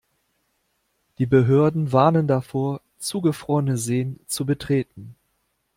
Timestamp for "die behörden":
1.19-1.91